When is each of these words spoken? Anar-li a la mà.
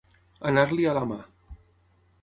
Anar-li 0.51 0.87
a 0.87 0.95
la 0.99 1.05
mà. 1.13 1.21